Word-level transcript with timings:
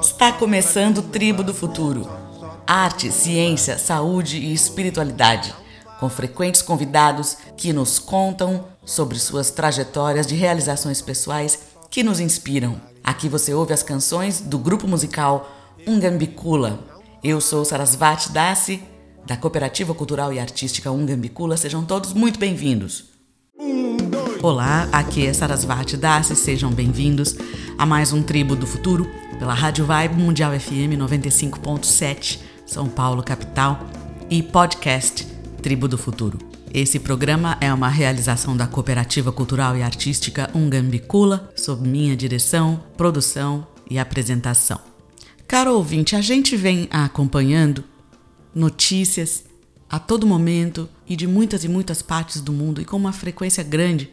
Está 0.00 0.30
começando 0.30 0.98
o 0.98 1.02
Tribo 1.02 1.42
do 1.42 1.52
Futuro. 1.52 2.08
Arte, 2.64 3.10
ciência, 3.10 3.76
saúde 3.78 4.38
e 4.38 4.52
espiritualidade, 4.52 5.52
com 5.98 6.08
frequentes 6.08 6.62
convidados 6.62 7.36
que 7.56 7.72
nos 7.72 7.98
contam 7.98 8.66
sobre 8.84 9.18
suas 9.18 9.50
trajetórias 9.50 10.24
de 10.24 10.36
realizações 10.36 11.02
pessoais 11.02 11.58
que 11.90 12.04
nos 12.04 12.20
inspiram. 12.20 12.80
Aqui 13.02 13.28
você 13.28 13.52
ouve 13.52 13.72
as 13.72 13.82
canções 13.82 14.40
do 14.40 14.56
grupo 14.56 14.86
musical 14.86 15.50
Ungambicula. 15.84 16.78
Eu 17.24 17.40
sou 17.40 17.64
Sarasvati 17.64 18.30
Dasi, 18.30 18.84
da 19.26 19.36
Cooperativa 19.36 19.92
Cultural 19.94 20.32
e 20.32 20.38
Artística 20.38 20.92
Ungambicula. 20.92 21.56
Sejam 21.56 21.84
todos 21.84 22.12
muito 22.12 22.38
bem-vindos. 22.38 23.06
Olá, 24.44 24.86
aqui 24.92 25.26
é 25.26 25.32
Sarasvati 25.32 25.96
Dasi, 25.96 26.36
sejam 26.36 26.70
bem-vindos 26.70 27.34
a 27.78 27.86
mais 27.86 28.12
um 28.12 28.22
Tribo 28.22 28.54
do 28.54 28.66
Futuro 28.66 29.10
pela 29.38 29.54
Rádio 29.54 29.86
Vibe 29.86 30.16
Mundial 30.16 30.52
FM 30.52 30.98
95.7, 30.98 32.40
São 32.66 32.86
Paulo, 32.86 33.22
capital, 33.22 33.80
e 34.28 34.42
podcast 34.42 35.26
Tribo 35.62 35.88
do 35.88 35.96
Futuro. 35.96 36.36
Esse 36.74 37.00
programa 37.00 37.56
é 37.58 37.72
uma 37.72 37.88
realização 37.88 38.54
da 38.54 38.66
Cooperativa 38.66 39.32
Cultural 39.32 39.78
e 39.78 39.82
Artística 39.82 40.50
Ungambicula, 40.54 41.50
sob 41.56 41.88
minha 41.88 42.14
direção, 42.14 42.84
produção 42.98 43.66
e 43.90 43.98
apresentação. 43.98 44.78
Caro 45.48 45.72
ouvinte, 45.72 46.14
a 46.14 46.20
gente 46.20 46.54
vem 46.54 46.86
acompanhando 46.90 47.82
notícias 48.54 49.44
a 49.88 49.98
todo 49.98 50.26
momento 50.26 50.86
e 51.08 51.16
de 51.16 51.26
muitas 51.26 51.64
e 51.64 51.68
muitas 51.68 52.02
partes 52.02 52.42
do 52.42 52.52
mundo 52.52 52.82
e 52.82 52.84
com 52.84 52.98
uma 52.98 53.10
frequência 53.10 53.64
grande 53.64 54.10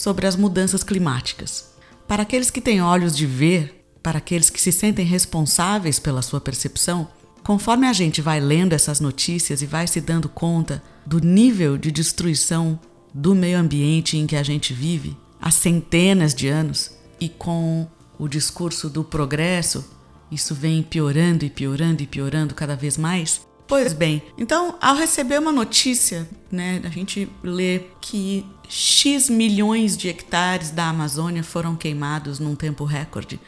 sobre 0.00 0.26
as 0.26 0.34
mudanças 0.34 0.82
climáticas. 0.82 1.74
Para 2.08 2.22
aqueles 2.22 2.50
que 2.50 2.62
têm 2.62 2.80
olhos 2.80 3.14
de 3.14 3.26
ver, 3.26 3.84
para 4.02 4.16
aqueles 4.16 4.48
que 4.48 4.58
se 4.58 4.72
sentem 4.72 5.04
responsáveis 5.04 5.98
pela 5.98 6.22
sua 6.22 6.40
percepção, 6.40 7.06
conforme 7.44 7.86
a 7.86 7.92
gente 7.92 8.22
vai 8.22 8.40
lendo 8.40 8.72
essas 8.72 8.98
notícias 8.98 9.60
e 9.60 9.66
vai 9.66 9.86
se 9.86 10.00
dando 10.00 10.26
conta 10.26 10.82
do 11.04 11.20
nível 11.20 11.76
de 11.76 11.92
destruição 11.92 12.80
do 13.12 13.34
meio 13.34 13.58
ambiente 13.58 14.16
em 14.16 14.26
que 14.26 14.36
a 14.36 14.42
gente 14.42 14.72
vive 14.72 15.14
há 15.38 15.50
centenas 15.50 16.34
de 16.34 16.48
anos 16.48 16.92
e 17.20 17.28
com 17.28 17.86
o 18.18 18.26
discurso 18.26 18.88
do 18.88 19.04
progresso, 19.04 19.84
isso 20.32 20.54
vem 20.54 20.82
piorando 20.82 21.44
e 21.44 21.50
piorando 21.50 22.02
e 22.02 22.06
piorando 22.06 22.54
cada 22.54 22.74
vez 22.74 22.96
mais, 22.96 23.42
Pois 23.70 23.92
bem, 23.92 24.20
então 24.36 24.74
ao 24.80 24.96
receber 24.96 25.38
uma 25.38 25.52
notícia, 25.52 26.28
né, 26.50 26.82
a 26.82 26.88
gente 26.88 27.30
lê 27.40 27.82
que 28.00 28.44
X 28.68 29.30
milhões 29.30 29.96
de 29.96 30.08
hectares 30.08 30.72
da 30.72 30.88
Amazônia 30.88 31.44
foram 31.44 31.76
queimados 31.76 32.40
num 32.40 32.56
tempo 32.56 32.82
recorde, 32.82 33.38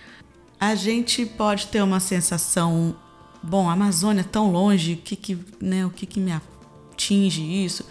a 0.60 0.76
gente 0.76 1.26
pode 1.26 1.66
ter 1.66 1.82
uma 1.82 1.98
sensação, 1.98 2.94
bom, 3.42 3.68
a 3.68 3.72
Amazônia 3.72 4.20
é 4.20 4.22
tão 4.24 4.52
longe, 4.52 4.94
que 4.94 5.16
que, 5.16 5.36
né, 5.60 5.84
o 5.84 5.90
que 5.90 6.06
que 6.06 6.20
me 6.20 6.30
atinge 6.30 7.42
isso? 7.42 7.84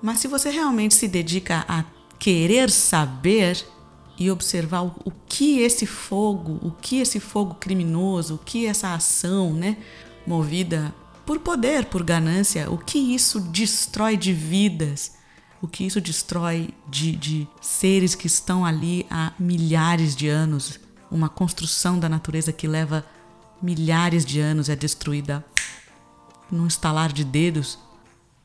Mas 0.00 0.20
se 0.20 0.28
você 0.28 0.50
realmente 0.50 0.94
se 0.94 1.08
dedica 1.08 1.64
a 1.68 1.84
querer 2.16 2.70
saber 2.70 3.66
e 4.16 4.30
observar 4.30 4.82
o 4.84 5.12
que 5.26 5.58
esse 5.58 5.84
fogo, 5.84 6.60
o 6.62 6.70
que 6.70 7.00
esse 7.00 7.18
fogo 7.18 7.56
criminoso, 7.56 8.36
o 8.36 8.38
que 8.38 8.66
essa 8.66 8.94
ação, 8.94 9.52
né, 9.52 9.76
movida 10.24 10.94
por 11.26 11.40
poder, 11.40 11.86
por 11.86 12.04
ganância, 12.04 12.70
o 12.70 12.78
que 12.78 12.98
isso 12.98 13.40
destrói 13.40 14.16
de 14.16 14.32
vidas, 14.32 15.16
o 15.60 15.66
que 15.66 15.84
isso 15.84 16.00
destrói 16.00 16.70
de, 16.88 17.16
de 17.16 17.48
seres 17.60 18.14
que 18.14 18.28
estão 18.28 18.64
ali 18.64 19.04
há 19.10 19.32
milhares 19.36 20.14
de 20.14 20.28
anos. 20.28 20.78
Uma 21.10 21.28
construção 21.28 21.98
da 21.98 22.08
natureza 22.08 22.52
que 22.52 22.68
leva 22.68 23.04
milhares 23.60 24.24
de 24.24 24.38
anos 24.38 24.68
é 24.68 24.76
destruída 24.76 25.44
num 26.50 26.68
estalar 26.68 27.12
de 27.12 27.24
dedos. 27.24 27.76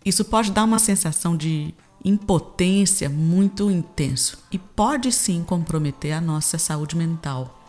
Isso 0.04 0.26
pode 0.26 0.52
dar 0.52 0.64
uma 0.64 0.80
sensação 0.80 1.38
de 1.38 1.76
impotência 2.04 3.08
muito 3.08 3.70
intenso 3.70 4.40
e 4.52 4.58
pode 4.58 5.12
sim 5.12 5.44
comprometer 5.44 6.14
a 6.14 6.22
nossa 6.22 6.58
saúde 6.58 6.96
mental. 6.96 7.64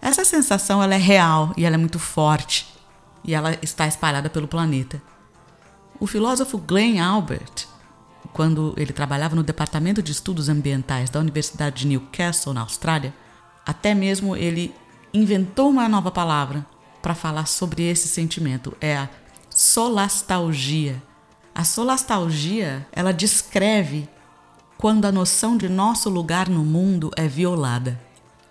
Essa 0.00 0.24
sensação 0.24 0.82
ela 0.82 0.94
é 0.94 0.98
real 0.98 1.52
e 1.54 1.66
ela 1.66 1.74
é 1.74 1.78
muito 1.78 1.98
forte 1.98 2.73
e 3.24 3.34
ela 3.34 3.56
está 3.62 3.86
espalhada 3.86 4.28
pelo 4.28 4.46
planeta. 4.46 5.02
O 5.98 6.06
filósofo 6.06 6.58
Glenn 6.58 7.00
Albert, 7.00 7.66
quando 8.32 8.74
ele 8.76 8.92
trabalhava 8.92 9.34
no 9.34 9.42
Departamento 9.42 10.02
de 10.02 10.12
Estudos 10.12 10.48
Ambientais 10.48 11.08
da 11.08 11.20
Universidade 11.20 11.82
de 11.82 11.86
Newcastle, 11.86 12.52
na 12.52 12.60
Austrália, 12.60 13.14
até 13.64 13.94
mesmo 13.94 14.36
ele 14.36 14.74
inventou 15.12 15.70
uma 15.70 15.88
nova 15.88 16.10
palavra 16.10 16.66
para 17.00 17.14
falar 17.14 17.46
sobre 17.46 17.84
esse 17.84 18.08
sentimento, 18.08 18.76
é 18.80 18.96
a 18.96 19.08
solastalgia. 19.48 21.02
A 21.54 21.62
solastalgia, 21.62 22.86
ela 22.92 23.12
descreve 23.12 24.08
quando 24.76 25.04
a 25.04 25.12
noção 25.12 25.56
de 25.56 25.68
nosso 25.68 26.10
lugar 26.10 26.48
no 26.48 26.64
mundo 26.64 27.10
é 27.16 27.28
violada 27.28 28.03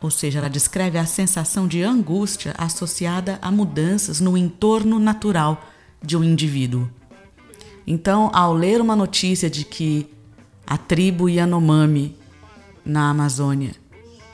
ou 0.03 0.11
seja, 0.11 0.39
ela 0.39 0.49
descreve 0.49 0.97
a 0.97 1.05
sensação 1.05 1.65
de 1.65 1.81
angústia 1.81 2.53
associada 2.57 3.39
a 3.41 3.49
mudanças 3.49 4.19
no 4.19 4.37
entorno 4.37 4.99
natural 4.99 5.65
de 6.03 6.17
um 6.17 6.23
indivíduo. 6.23 6.89
Então, 7.87 8.29
ao 8.33 8.53
ler 8.53 8.81
uma 8.81 8.97
notícia 8.97 9.49
de 9.49 9.63
que 9.63 10.09
a 10.67 10.77
tribo 10.77 11.29
Yanomami 11.29 12.17
na 12.85 13.09
Amazônia, 13.09 13.71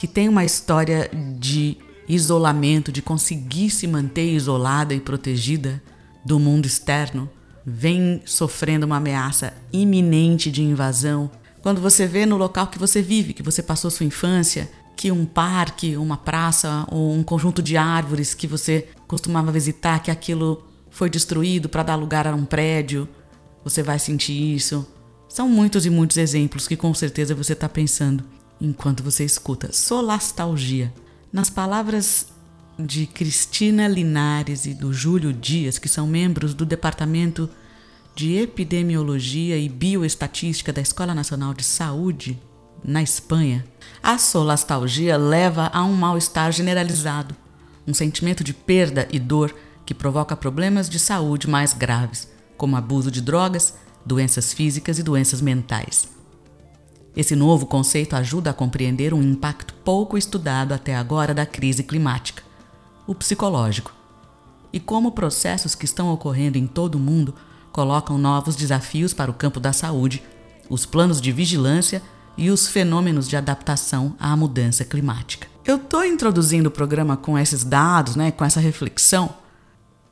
que 0.00 0.08
tem 0.08 0.28
uma 0.28 0.44
história 0.44 1.08
de 1.38 1.76
isolamento, 2.08 2.90
de 2.90 3.00
conseguir 3.00 3.70
se 3.70 3.86
manter 3.86 4.34
isolada 4.34 4.92
e 4.92 4.98
protegida 4.98 5.80
do 6.24 6.40
mundo 6.40 6.66
externo, 6.66 7.30
vem 7.64 8.20
sofrendo 8.26 8.86
uma 8.86 8.96
ameaça 8.96 9.54
iminente 9.72 10.50
de 10.50 10.64
invasão. 10.64 11.30
Quando 11.62 11.80
você 11.80 12.08
vê 12.08 12.26
no 12.26 12.36
local 12.36 12.66
que 12.66 12.78
você 12.78 13.00
vive, 13.00 13.34
que 13.34 13.42
você 13.42 13.62
passou 13.62 13.88
sua 13.88 14.06
infância, 14.06 14.68
que 15.00 15.10
um 15.10 15.24
parque, 15.24 15.96
uma 15.96 16.18
praça 16.18 16.86
ou 16.90 17.14
um 17.14 17.22
conjunto 17.22 17.62
de 17.62 17.74
árvores 17.74 18.34
que 18.34 18.46
você 18.46 18.86
costumava 19.08 19.50
visitar, 19.50 19.98
que 20.00 20.10
aquilo 20.10 20.62
foi 20.90 21.08
destruído 21.08 21.70
para 21.70 21.82
dar 21.82 21.96
lugar 21.96 22.26
a 22.26 22.34
um 22.34 22.44
prédio, 22.44 23.08
você 23.64 23.82
vai 23.82 23.98
sentir 23.98 24.54
isso. 24.54 24.86
São 25.26 25.48
muitos 25.48 25.86
e 25.86 25.90
muitos 25.90 26.18
exemplos 26.18 26.68
que 26.68 26.76
com 26.76 26.92
certeza 26.92 27.34
você 27.34 27.54
está 27.54 27.66
pensando 27.66 28.22
enquanto 28.60 29.02
você 29.02 29.24
escuta. 29.24 29.72
Solastalgia. 29.72 30.92
Nas 31.32 31.48
palavras 31.48 32.26
de 32.78 33.06
Cristina 33.06 33.88
Linares 33.88 34.66
e 34.66 34.74
do 34.74 34.92
Júlio 34.92 35.32
Dias, 35.32 35.78
que 35.78 35.88
são 35.88 36.06
membros 36.06 36.52
do 36.52 36.66
Departamento 36.66 37.48
de 38.14 38.36
Epidemiologia 38.36 39.56
e 39.56 39.66
Bioestatística 39.66 40.74
da 40.74 40.82
Escola 40.82 41.14
Nacional 41.14 41.54
de 41.54 41.64
Saúde 41.64 42.38
na 42.82 43.02
Espanha, 43.02 43.64
a 44.02 44.18
solastalgia 44.18 45.16
leva 45.16 45.70
a 45.72 45.84
um 45.84 45.92
mal-estar 45.92 46.52
generalizado, 46.52 47.34
um 47.86 47.94
sentimento 47.94 48.42
de 48.42 48.54
perda 48.54 49.06
e 49.10 49.18
dor 49.18 49.54
que 49.84 49.94
provoca 49.94 50.36
problemas 50.36 50.88
de 50.88 50.98
saúde 50.98 51.48
mais 51.48 51.72
graves, 51.72 52.28
como 52.56 52.76
abuso 52.76 53.10
de 53.10 53.20
drogas, 53.20 53.74
doenças 54.04 54.52
físicas 54.52 54.98
e 54.98 55.02
doenças 55.02 55.40
mentais. 55.40 56.08
Esse 57.16 57.34
novo 57.34 57.66
conceito 57.66 58.14
ajuda 58.14 58.50
a 58.50 58.54
compreender 58.54 59.12
um 59.12 59.22
impacto 59.22 59.74
pouco 59.84 60.16
estudado 60.16 60.72
até 60.72 60.94
agora 60.94 61.34
da 61.34 61.44
crise 61.44 61.82
climática, 61.82 62.42
o 63.06 63.14
psicológico, 63.14 63.92
e 64.72 64.78
como 64.78 65.12
processos 65.12 65.74
que 65.74 65.84
estão 65.84 66.12
ocorrendo 66.12 66.56
em 66.56 66.66
todo 66.66 66.94
o 66.94 67.00
mundo 67.00 67.34
colocam 67.72 68.16
novos 68.16 68.54
desafios 68.54 69.12
para 69.12 69.30
o 69.30 69.34
campo 69.34 69.58
da 69.58 69.72
saúde, 69.72 70.22
os 70.68 70.86
planos 70.86 71.20
de 71.20 71.32
vigilância 71.32 72.00
e 72.36 72.50
os 72.50 72.68
fenômenos 72.68 73.28
de 73.28 73.36
adaptação 73.36 74.14
à 74.18 74.36
mudança 74.36 74.84
climática. 74.84 75.48
Eu 75.64 75.76
estou 75.76 76.04
introduzindo 76.04 76.68
o 76.68 76.72
programa 76.72 77.16
com 77.16 77.38
esses 77.38 77.62
dados, 77.62 78.16
né, 78.16 78.30
com 78.30 78.44
essa 78.44 78.60
reflexão, 78.60 79.34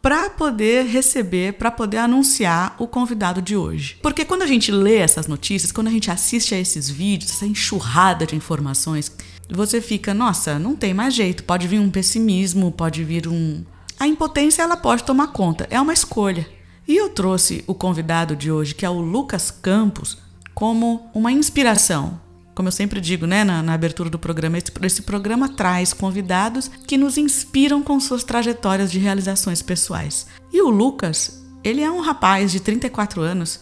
para 0.00 0.30
poder 0.30 0.86
receber, 0.86 1.54
para 1.54 1.70
poder 1.70 1.98
anunciar 1.98 2.76
o 2.78 2.86
convidado 2.86 3.42
de 3.42 3.56
hoje. 3.56 3.98
Porque 4.02 4.24
quando 4.24 4.42
a 4.42 4.46
gente 4.46 4.70
lê 4.70 4.96
essas 4.96 5.26
notícias, 5.26 5.72
quando 5.72 5.88
a 5.88 5.90
gente 5.90 6.10
assiste 6.10 6.54
a 6.54 6.58
esses 6.58 6.88
vídeos, 6.88 7.32
essa 7.32 7.46
enxurrada 7.46 8.24
de 8.24 8.36
informações, 8.36 9.10
você 9.50 9.80
fica, 9.80 10.14
nossa, 10.14 10.58
não 10.58 10.76
tem 10.76 10.94
mais 10.94 11.14
jeito, 11.14 11.44
pode 11.44 11.66
vir 11.66 11.80
um 11.80 11.90
pessimismo, 11.90 12.70
pode 12.70 13.02
vir 13.02 13.26
um. 13.26 13.64
A 13.98 14.06
impotência 14.06 14.62
ela 14.62 14.76
pode 14.76 15.02
tomar 15.02 15.28
conta, 15.28 15.66
é 15.70 15.80
uma 15.80 15.92
escolha. 15.92 16.46
E 16.86 16.96
eu 16.96 17.10
trouxe 17.10 17.64
o 17.66 17.74
convidado 17.74 18.36
de 18.36 18.50
hoje, 18.50 18.74
que 18.74 18.86
é 18.86 18.90
o 18.90 19.00
Lucas 19.00 19.50
Campos, 19.50 20.18
como 20.58 21.08
uma 21.14 21.30
inspiração. 21.30 22.20
Como 22.52 22.66
eu 22.66 22.72
sempre 22.72 23.00
digo, 23.00 23.26
né, 23.26 23.44
na, 23.44 23.62
na 23.62 23.74
abertura 23.74 24.10
do 24.10 24.18
programa, 24.18 24.58
esse, 24.58 24.72
esse 24.82 25.02
programa 25.02 25.48
traz 25.48 25.92
convidados 25.92 26.68
que 26.84 26.98
nos 26.98 27.16
inspiram 27.16 27.80
com 27.80 28.00
suas 28.00 28.24
trajetórias 28.24 28.90
de 28.90 28.98
realizações 28.98 29.62
pessoais. 29.62 30.26
E 30.52 30.60
o 30.60 30.68
Lucas, 30.68 31.46
ele 31.62 31.80
é 31.80 31.88
um 31.88 32.00
rapaz 32.00 32.50
de 32.50 32.58
34 32.58 33.22
anos, 33.22 33.60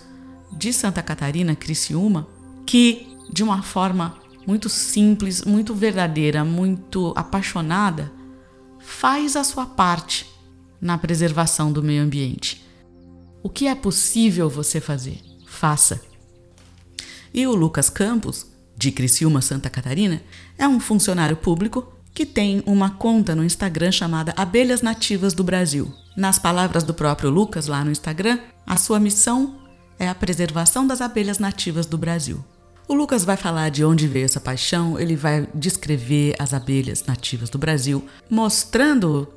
de 0.51 0.73
Santa 0.73 1.03
Catarina, 1.03 1.55
Criciúma, 1.55 2.27
que 2.65 3.07
de 3.31 3.43
uma 3.43 3.63
forma 3.63 4.17
muito 4.47 4.71
simples, 4.71 5.45
muito 5.45 5.75
verdadeira, 5.75 6.47
muito 6.47 7.13
apaixonada, 7.15 8.11
faz 8.81 9.37
a 9.37 9.45
sua 9.45 9.67
parte 9.67 10.27
na 10.81 10.97
preservação 10.97 11.71
do 11.71 11.83
meio 11.83 12.03
ambiente. 12.03 12.65
O 13.43 13.51
que 13.51 13.67
é 13.67 13.75
possível 13.75 14.49
você 14.49 14.81
fazer? 14.81 15.21
Faça. 15.45 16.06
E 17.37 17.47
o 17.47 17.55
Lucas 17.55 17.91
Campos, 17.91 18.47
de 18.79 18.91
Criciúma, 18.91 19.43
Santa 19.43 19.69
Catarina, 19.69 20.23
é 20.57 20.67
um 20.67 20.81
funcionário 20.81 21.37
público 21.37 21.93
que 22.15 22.25
tem 22.25 22.63
uma 22.65 22.89
conta 22.89 23.35
no 23.35 23.45
Instagram 23.45 23.93
chamada 23.93 24.33
Abelhas 24.39 24.81
Nativas 24.81 25.35
do 25.35 25.45
Brasil. 25.45 25.93
Nas 26.17 26.39
palavras 26.39 26.83
do 26.83 26.95
próprio 26.95 27.29
Lucas 27.29 27.67
lá 27.67 27.85
no 27.85 27.91
Instagram, 27.91 28.39
a 28.67 28.79
sua 28.79 28.99
missão 28.99 29.59
é 29.99 30.09
a 30.09 30.15
preservação 30.15 30.87
das 30.87 31.03
abelhas 31.03 31.39
nativas 31.39 31.85
do 31.85 31.99
Brasil. 31.99 32.43
O 32.89 32.95
Lucas 32.95 33.23
vai 33.23 33.37
falar 33.37 33.69
de 33.69 33.85
onde 33.85 34.09
veio 34.09 34.25
essa 34.25 34.41
paixão, 34.41 34.99
ele 34.99 35.15
vai 35.15 35.47
descrever 35.55 36.35
as 36.39 36.55
abelhas 36.55 37.05
nativas 37.05 37.51
do 37.51 37.59
Brasil, 37.59 38.03
mostrando 38.31 39.29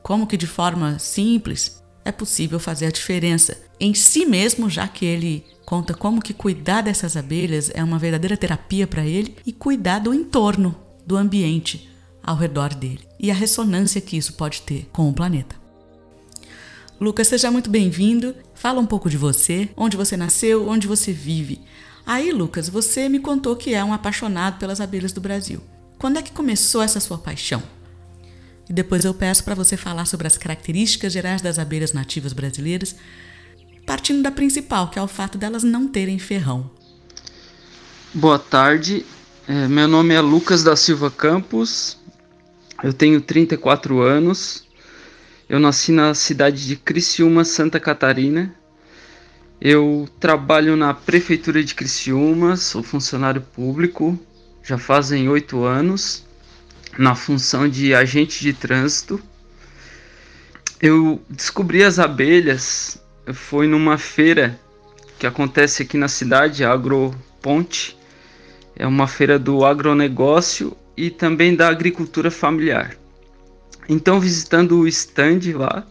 como 0.00 0.28
que 0.28 0.36
de 0.36 0.46
forma 0.46 0.96
simples 1.00 1.82
é 2.08 2.12
possível 2.12 2.58
fazer 2.58 2.86
a 2.86 2.90
diferença 2.90 3.56
em 3.78 3.92
si 3.92 4.24
mesmo, 4.24 4.70
já 4.70 4.88
que 4.88 5.04
ele 5.04 5.44
conta 5.66 5.92
como 5.92 6.22
que 6.22 6.32
cuidar 6.32 6.80
dessas 6.80 7.18
abelhas 7.18 7.70
é 7.74 7.84
uma 7.84 7.98
verdadeira 7.98 8.34
terapia 8.34 8.86
para 8.86 9.04
ele 9.04 9.36
e 9.44 9.52
cuidar 9.52 9.98
do 9.98 10.14
entorno, 10.14 10.74
do 11.06 11.18
ambiente 11.18 11.86
ao 12.22 12.34
redor 12.34 12.72
dele 12.72 13.06
e 13.20 13.30
a 13.30 13.34
ressonância 13.34 14.00
que 14.00 14.16
isso 14.16 14.32
pode 14.32 14.62
ter 14.62 14.88
com 14.90 15.06
o 15.08 15.12
planeta. 15.12 15.54
Lucas, 16.98 17.28
seja 17.28 17.50
muito 17.50 17.68
bem-vindo. 17.68 18.34
Fala 18.54 18.80
um 18.80 18.86
pouco 18.86 19.10
de 19.10 19.18
você, 19.18 19.68
onde 19.76 19.96
você 19.96 20.16
nasceu, 20.16 20.66
onde 20.66 20.88
você 20.88 21.12
vive. 21.12 21.60
Aí, 22.06 22.32
Lucas, 22.32 22.70
você 22.70 23.06
me 23.06 23.20
contou 23.20 23.54
que 23.54 23.74
é 23.74 23.84
um 23.84 23.92
apaixonado 23.92 24.58
pelas 24.58 24.80
abelhas 24.80 25.12
do 25.12 25.20
Brasil. 25.20 25.60
Quando 25.98 26.18
é 26.18 26.22
que 26.22 26.32
começou 26.32 26.80
essa 26.80 27.00
sua 27.00 27.18
paixão? 27.18 27.62
E 28.68 28.72
depois 28.72 29.04
eu 29.04 29.14
peço 29.14 29.44
para 29.44 29.54
você 29.54 29.76
falar 29.76 30.04
sobre 30.04 30.26
as 30.26 30.36
características 30.36 31.12
gerais 31.12 31.40
das 31.40 31.58
abelhas 31.58 31.92
nativas 31.92 32.34
brasileiras, 32.34 32.94
partindo 33.86 34.22
da 34.22 34.30
principal, 34.30 34.90
que 34.90 34.98
é 34.98 35.02
o 35.02 35.08
fato 35.08 35.38
delas 35.38 35.62
não 35.62 35.88
terem 35.88 36.18
ferrão. 36.18 36.70
Boa 38.12 38.38
tarde, 38.38 39.06
é, 39.46 39.66
meu 39.66 39.88
nome 39.88 40.12
é 40.12 40.20
Lucas 40.20 40.62
da 40.62 40.76
Silva 40.76 41.10
Campos, 41.10 41.96
eu 42.82 42.92
tenho 42.92 43.20
34 43.20 44.02
anos, 44.02 44.66
eu 45.48 45.58
nasci 45.58 45.90
na 45.90 46.12
cidade 46.12 46.66
de 46.66 46.76
Criciúma, 46.76 47.42
Santa 47.42 47.80
Catarina. 47.80 48.54
Eu 49.60 50.06
trabalho 50.20 50.76
na 50.76 50.92
prefeitura 50.92 51.64
de 51.64 51.74
Criciúma, 51.74 52.54
sou 52.56 52.82
funcionário 52.82 53.40
público, 53.40 54.16
já 54.62 54.76
fazem 54.76 55.28
oito 55.28 55.64
anos 55.64 56.27
na 56.98 57.14
função 57.14 57.68
de 57.68 57.94
agente 57.94 58.42
de 58.42 58.52
trânsito. 58.52 59.22
Eu 60.82 61.22
descobri 61.30 61.84
as 61.84 61.98
abelhas 62.00 63.00
foi 63.32 63.66
numa 63.66 63.96
feira 63.96 64.58
que 65.18 65.26
acontece 65.26 65.82
aqui 65.82 65.96
na 65.96 66.08
cidade, 66.08 66.64
Agroponte. 66.64 67.96
É 68.74 68.86
uma 68.86 69.06
feira 69.06 69.38
do 69.38 69.64
agronegócio 69.64 70.76
e 70.96 71.10
também 71.10 71.54
da 71.54 71.68
agricultura 71.68 72.30
familiar. 72.30 72.96
Então, 73.88 74.20
visitando 74.20 74.80
o 74.80 74.88
stand 74.88 75.40
lá, 75.54 75.86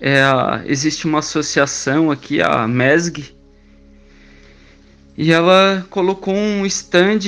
é, 0.00 0.22
existe 0.66 1.06
uma 1.06 1.20
associação 1.20 2.10
aqui, 2.10 2.42
a 2.42 2.66
MESG, 2.66 3.34
e 5.16 5.32
ela 5.32 5.86
colocou 5.90 6.34
um 6.34 6.66
stand 6.66 7.20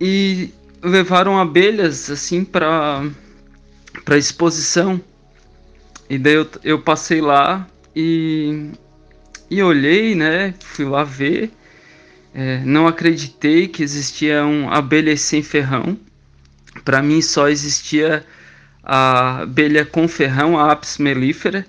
e 0.00 0.52
levaram 0.82 1.38
abelhas 1.38 2.10
assim 2.10 2.44
para 2.44 3.04
para 4.04 4.18
exposição. 4.18 5.00
E 6.08 6.18
daí 6.18 6.34
eu, 6.34 6.46
eu 6.64 6.78
passei 6.80 7.20
lá 7.20 7.66
e, 7.94 8.70
e 9.48 9.62
olhei, 9.62 10.14
né? 10.14 10.54
Fui 10.60 10.84
lá 10.84 11.04
ver. 11.04 11.50
É, 12.34 12.60
não 12.64 12.86
acreditei 12.86 13.68
que 13.68 13.82
existiam 13.82 14.70
abelhas 14.72 15.20
sem 15.20 15.42
ferrão. 15.42 15.96
Para 16.84 17.02
mim 17.02 17.20
só 17.20 17.48
existia 17.48 18.24
a 18.82 19.42
abelha 19.42 19.84
com 19.84 20.08
ferrão, 20.08 20.58
a 20.58 20.72
Apis 20.72 20.98
mellifera, 20.98 21.64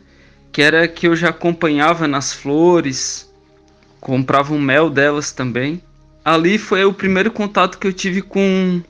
que 0.51 0.61
era 0.61 0.87
que 0.87 1.07
eu 1.07 1.15
já 1.15 1.29
acompanhava 1.29 2.07
nas 2.07 2.33
flores, 2.33 3.29
comprava 3.99 4.53
um 4.53 4.61
mel 4.61 4.89
delas 4.89 5.31
também. 5.31 5.81
Ali 6.25 6.57
foi 6.57 6.83
o 6.85 6.93
primeiro 6.93 7.31
contato 7.31 7.77
que 7.77 7.85
eu 7.85 7.93
tive 7.93 8.21
com 8.21 8.81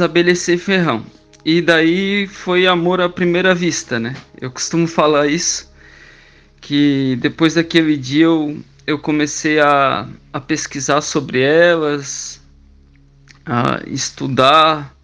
abelhas 0.00 0.40
sem 0.40 0.58
ferrão. 0.58 1.04
E 1.44 1.60
daí 1.60 2.26
foi 2.28 2.66
amor 2.66 3.00
à 3.00 3.08
primeira 3.08 3.54
vista, 3.54 3.98
né? 3.98 4.14
Eu 4.40 4.50
costumo 4.50 4.86
falar 4.86 5.26
isso, 5.26 5.72
que 6.60 7.18
depois 7.20 7.54
daquele 7.54 7.96
dia 7.96 8.26
eu, 8.26 8.60
eu 8.86 8.98
comecei 8.98 9.58
a, 9.58 10.08
a 10.32 10.40
pesquisar 10.40 11.00
sobre 11.00 11.40
elas, 11.40 12.40
a 13.44 13.80
estudar, 13.86 14.94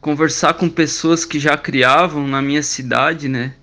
conversar 0.00 0.54
com 0.54 0.68
pessoas 0.68 1.24
que 1.24 1.38
já 1.38 1.56
criavam 1.56 2.28
na 2.28 2.42
minha 2.42 2.62
cidade, 2.62 3.28
né? 3.28 3.54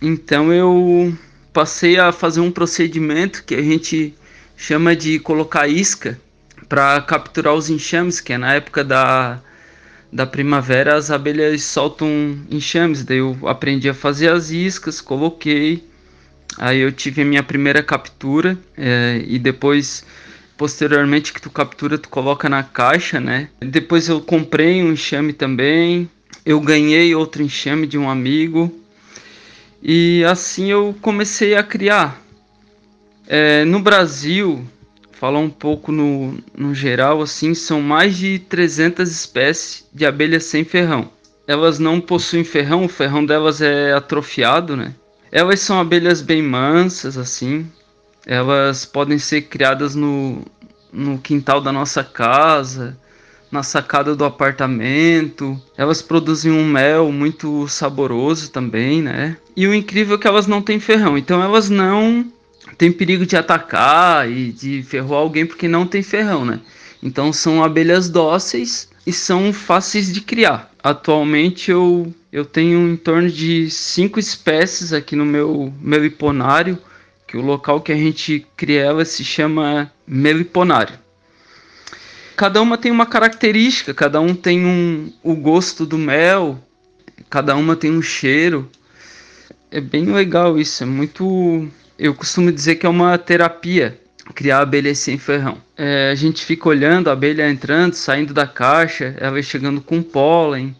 Então 0.00 0.52
eu 0.52 1.14
passei 1.52 1.98
a 1.98 2.12
fazer 2.12 2.40
um 2.40 2.50
procedimento 2.50 3.44
que 3.44 3.54
a 3.54 3.62
gente 3.62 4.14
chama 4.56 4.96
de 4.96 5.18
colocar 5.18 5.68
isca 5.68 6.18
para 6.66 7.00
capturar 7.02 7.54
os 7.54 7.68
enxames, 7.68 8.20
que 8.20 8.32
é 8.32 8.38
na 8.38 8.54
época 8.54 8.82
da 8.82 9.40
da 10.12 10.26
primavera 10.26 10.96
as 10.96 11.10
abelhas 11.10 11.62
soltam 11.64 12.38
enxames, 12.50 13.04
daí 13.04 13.18
eu 13.18 13.36
aprendi 13.44 13.88
a 13.88 13.94
fazer 13.94 14.30
as 14.30 14.50
iscas, 14.50 15.00
coloquei, 15.00 15.84
aí 16.56 16.80
eu 16.80 16.90
tive 16.90 17.22
a 17.22 17.24
minha 17.24 17.42
primeira 17.42 17.82
captura 17.82 18.58
é, 18.76 19.22
e 19.26 19.38
depois 19.38 20.04
posteriormente 20.56 21.32
que 21.32 21.40
tu 21.40 21.50
captura 21.50 21.96
tu 21.96 22.08
coloca 22.08 22.48
na 22.48 22.62
caixa, 22.62 23.20
né? 23.20 23.48
Depois 23.60 24.08
eu 24.08 24.20
comprei 24.20 24.82
um 24.82 24.92
enxame 24.92 25.32
também, 25.32 26.10
eu 26.44 26.60
ganhei 26.60 27.14
outro 27.14 27.42
enxame 27.42 27.86
de 27.86 27.96
um 27.96 28.10
amigo 28.10 28.74
e 29.82 30.24
assim 30.24 30.70
eu 30.70 30.96
comecei 31.00 31.54
a 31.54 31.62
criar. 31.62 32.20
É, 33.26 33.64
no 33.66 33.78
Brasil 33.78 34.66
falar 35.18 35.40
um 35.40 35.50
pouco 35.50 35.90
no, 35.90 36.38
no 36.56 36.72
geral, 36.72 37.20
assim, 37.20 37.52
são 37.52 37.82
mais 37.82 38.16
de 38.16 38.38
300 38.38 39.10
espécies 39.10 39.84
de 39.92 40.06
abelhas 40.06 40.44
sem 40.44 40.64
ferrão. 40.64 41.10
Elas 41.44 41.80
não 41.80 42.00
possuem 42.00 42.44
ferrão, 42.44 42.84
o 42.84 42.88
ferrão 42.88 43.26
delas 43.26 43.60
é 43.60 43.92
atrofiado, 43.92 44.76
né? 44.76 44.94
Elas 45.32 45.58
são 45.60 45.80
abelhas 45.80 46.22
bem 46.22 46.40
mansas, 46.40 47.18
assim. 47.18 47.66
Elas 48.24 48.84
podem 48.84 49.18
ser 49.18 49.42
criadas 49.42 49.96
no, 49.96 50.42
no 50.92 51.18
quintal 51.18 51.60
da 51.60 51.72
nossa 51.72 52.04
casa, 52.04 52.96
na 53.50 53.64
sacada 53.64 54.14
do 54.14 54.24
apartamento. 54.24 55.60
Elas 55.76 56.00
produzem 56.00 56.52
um 56.52 56.64
mel 56.64 57.10
muito 57.10 57.66
saboroso 57.66 58.52
também, 58.52 59.02
né? 59.02 59.36
E 59.56 59.66
o 59.66 59.74
incrível 59.74 60.16
é 60.16 60.18
que 60.20 60.28
elas 60.28 60.46
não 60.46 60.62
têm 60.62 60.78
ferrão, 60.78 61.18
então 61.18 61.42
elas 61.42 61.68
não 61.68 62.24
tem 62.76 62.92
perigo 62.92 63.24
de 63.24 63.36
atacar 63.36 64.30
e 64.30 64.52
de 64.52 64.82
ferrar 64.82 65.12
alguém 65.18 65.46
porque 65.46 65.68
não 65.68 65.86
tem 65.86 66.02
ferrão, 66.02 66.44
né? 66.44 66.60
Então 67.02 67.32
são 67.32 67.62
abelhas 67.62 68.08
dóceis 68.08 68.88
e 69.06 69.12
são 69.12 69.52
fáceis 69.52 70.12
de 70.12 70.20
criar. 70.20 70.70
Atualmente 70.82 71.70
eu, 71.70 72.12
eu 72.32 72.44
tenho 72.44 72.88
em 72.88 72.96
torno 72.96 73.30
de 73.30 73.70
cinco 73.70 74.18
espécies 74.18 74.92
aqui 74.92 75.16
no 75.16 75.24
meu 75.24 75.72
meliponário, 75.80 76.78
que 77.26 77.36
o 77.36 77.42
local 77.42 77.80
que 77.80 77.92
a 77.92 77.96
gente 77.96 78.46
cria 78.56 78.82
ela 78.82 79.04
se 79.04 79.24
chama 79.24 79.92
meliponário. 80.06 80.98
Cada 82.36 82.62
uma 82.62 82.78
tem 82.78 82.92
uma 82.92 83.06
característica, 83.06 83.92
cada 83.92 84.20
um 84.20 84.34
tem 84.34 84.64
um, 84.64 85.12
o 85.22 85.34
gosto 85.34 85.84
do 85.84 85.98
mel, 85.98 86.58
cada 87.28 87.56
uma 87.56 87.74
tem 87.74 87.90
um 87.90 88.02
cheiro. 88.02 88.70
É 89.70 89.80
bem 89.80 90.04
legal 90.06 90.58
isso, 90.58 90.82
é 90.82 90.86
muito 90.86 91.68
eu 91.98 92.14
costumo 92.14 92.52
dizer 92.52 92.76
que 92.76 92.86
é 92.86 92.88
uma 92.88 93.18
terapia 93.18 93.98
criar 94.34 94.60
abelhas 94.60 94.98
sem 94.98 95.18
ferrão. 95.18 95.58
É, 95.76 96.10
a 96.10 96.14
gente 96.14 96.44
fica 96.44 96.68
olhando 96.68 97.08
a 97.08 97.12
abelha 97.12 97.50
entrando, 97.50 97.94
saindo 97.94 98.34
da 98.34 98.46
caixa, 98.46 99.14
ela 99.18 99.40
chegando 99.42 99.80
com 99.80 100.02
pólen, 100.02 100.76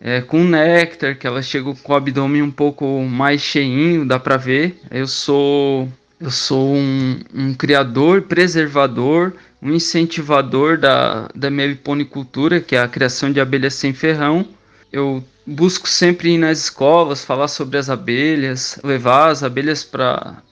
é, 0.00 0.20
com 0.20 0.44
néctar, 0.44 1.16
que 1.16 1.26
ela 1.26 1.42
chega 1.42 1.72
com 1.74 1.92
o 1.92 1.96
abdômen 1.96 2.42
um 2.42 2.50
pouco 2.50 3.02
mais 3.02 3.40
cheinho, 3.40 4.04
dá 4.04 4.18
para 4.18 4.36
ver. 4.36 4.76
Eu 4.90 5.06
sou 5.06 5.88
eu 6.20 6.30
sou 6.30 6.74
um, 6.76 7.18
um, 7.34 7.52
criador, 7.52 8.22
preservador, 8.22 9.34
um 9.60 9.72
incentivador 9.72 10.78
da, 10.78 11.28
da 11.34 11.50
meliponicultura, 11.50 12.60
que 12.60 12.76
é 12.76 12.80
a 12.80 12.86
criação 12.86 13.32
de 13.32 13.40
abelhas 13.40 13.74
sem 13.74 13.92
ferrão. 13.92 14.46
Eu 14.92 15.24
busco 15.46 15.88
sempre 15.88 16.34
ir 16.34 16.38
nas 16.38 16.58
escolas, 16.58 17.24
falar 17.24 17.48
sobre 17.48 17.78
as 17.78 17.88
abelhas, 17.88 18.78
levar 18.84 19.30
as 19.30 19.42
abelhas 19.42 19.82
para 19.82 20.42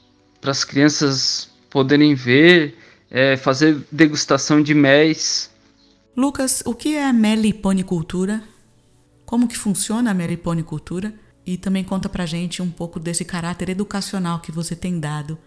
as 0.43 0.65
crianças 0.65 1.51
poderem 1.69 2.15
ver, 2.15 2.77
é, 3.11 3.37
fazer 3.37 3.79
degustação 3.93 4.63
de 4.63 4.75
méis. 4.75 5.51
Lucas, 6.17 6.63
o 6.65 6.75
que 6.75 6.97
é 6.97 7.13
meliponicultura? 7.13 8.43
como 9.31 9.47
que 9.47 9.57
funciona 9.57 10.11
a 10.11 10.15
meliponicultura 10.15 11.15
e 11.47 11.57
também 11.57 11.85
conta 11.85 12.09
pra 12.09 12.27
gente 12.27 12.61
um 12.61 12.69
pouco 12.69 12.99
desse 12.99 13.25
caráter 13.25 13.69
educacional 13.69 14.41
que 14.41 14.51
você 14.51 14.75
tem 14.75 14.99
dado 14.99 15.39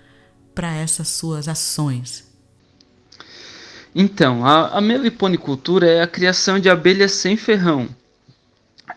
para 0.56 0.74
essas 0.74 1.10
suas 1.10 1.50
ações. 1.50 2.26
Então, 3.94 4.46
a, 4.46 4.78
a 4.78 4.80
meliponicultura 4.80 5.86
é 5.86 6.02
a 6.02 6.08
criação 6.08 6.62
de 6.62 6.70
abelhas 6.70 7.12
sem 7.12 7.36
ferrão. 7.36 7.90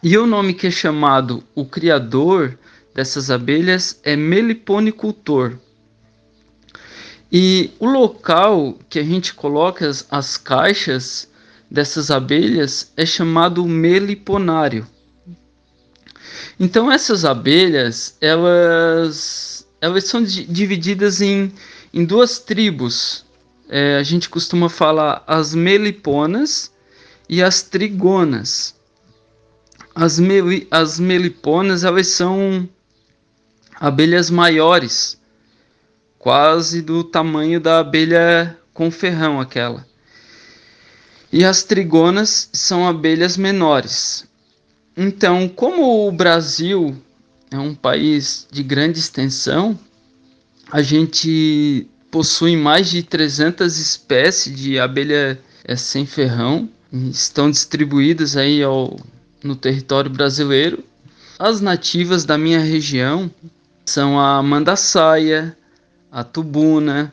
E 0.02 0.16
o 0.18 0.26
nome 0.26 0.54
que 0.54 0.66
é 0.66 0.70
chamado 0.70 1.42
o 1.54 1.64
criador 1.64 2.58
dessas 2.94 3.30
abelhas 3.30 4.00
é 4.02 4.16
meliponicultor. 4.16 5.58
E 7.30 7.70
o 7.78 7.86
local 7.86 8.78
que 8.88 8.98
a 8.98 9.04
gente 9.04 9.34
coloca 9.34 9.88
as, 9.88 10.06
as 10.10 10.36
caixas 10.36 11.28
dessas 11.70 12.10
abelhas 12.10 12.92
é 12.96 13.04
chamado 13.04 13.64
meliponário. 13.66 14.86
Então 16.58 16.90
essas 16.90 17.24
abelhas, 17.24 18.16
elas, 18.20 19.66
elas 19.80 20.04
são 20.04 20.22
divididas 20.22 21.20
em, 21.20 21.52
em 21.92 22.04
duas 22.04 22.38
tribos. 22.38 23.24
É, 23.68 23.96
a 23.96 24.02
gente 24.02 24.28
costuma 24.28 24.68
falar 24.68 25.24
as 25.26 25.54
meliponas 25.54 26.72
e 27.28 27.42
as 27.42 27.62
trigonas. 27.62 28.75
As, 29.98 30.18
meli, 30.18 30.68
as 30.70 31.00
meliponas, 31.00 31.82
elas 31.82 32.08
são 32.08 32.68
abelhas 33.80 34.28
maiores, 34.28 35.18
quase 36.18 36.82
do 36.82 37.02
tamanho 37.02 37.58
da 37.58 37.78
abelha 37.78 38.58
com 38.74 38.90
ferrão 38.90 39.40
aquela. 39.40 39.86
E 41.32 41.46
as 41.46 41.62
trigonas 41.62 42.50
são 42.52 42.86
abelhas 42.86 43.38
menores. 43.38 44.28
Então, 44.94 45.48
como 45.48 46.06
o 46.06 46.12
Brasil 46.12 46.94
é 47.50 47.58
um 47.58 47.74
país 47.74 48.46
de 48.52 48.62
grande 48.62 48.98
extensão, 48.98 49.78
a 50.70 50.82
gente 50.82 51.88
possui 52.10 52.54
mais 52.54 52.90
de 52.90 53.02
300 53.02 53.78
espécies 53.78 54.54
de 54.54 54.78
abelha 54.78 55.40
é, 55.64 55.74
sem 55.74 56.04
ferrão, 56.04 56.68
estão 56.92 57.50
distribuídas 57.50 58.36
aí 58.36 58.62
ao, 58.62 58.98
no 59.42 59.56
território 59.56 60.10
brasileiro. 60.10 60.82
As 61.38 61.60
nativas 61.60 62.24
da 62.24 62.38
minha 62.38 62.60
região 62.60 63.30
são 63.84 64.18
a 64.18 64.42
mandaçaia, 64.42 65.56
a 66.10 66.24
tubuna, 66.24 67.12